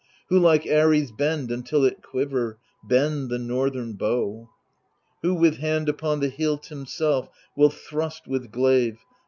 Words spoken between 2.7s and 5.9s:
Bend the northern bow? Who with hand